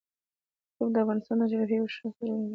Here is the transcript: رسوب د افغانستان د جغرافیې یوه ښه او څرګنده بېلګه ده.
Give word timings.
رسوب 0.69 0.89
د 0.93 0.97
افغانستان 1.03 1.35
د 1.39 1.43
جغرافیې 1.51 1.77
یوه 1.79 1.89
ښه 1.93 2.01
او 2.05 2.11
څرګنده 2.17 2.39
بېلګه 2.39 2.47
ده. 2.47 2.49